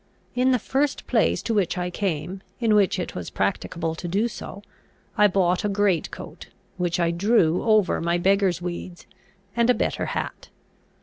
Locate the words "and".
9.55-9.69